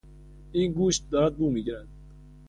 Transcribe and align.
این 0.51 0.71
گوشت 0.73 1.09
دارد 1.09 1.37
بو 1.37 1.51
میگیرد. 1.51 1.87